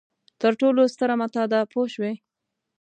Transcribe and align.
تر 0.41 0.51
ټولو 0.59 0.81
ستره 0.93 1.15
متاع 1.21 1.45
ده 1.51 1.59
پوه 1.71 1.85
شوې!. 1.93 2.13